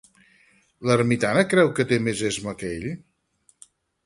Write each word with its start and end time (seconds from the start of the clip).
L'ermitana 0.89 1.43
creu 1.51 1.69
que 1.81 1.85
té 1.93 2.01
més 2.07 2.25
esma 2.31 2.55
que 2.63 2.73
ell? 2.79 2.89